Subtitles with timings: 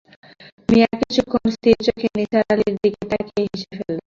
[0.69, 3.99] মিয়া কিছুক্ষণ স্থির চোখে নিসার আলির দিকে তাকিয়ে হেসে ফেললেন।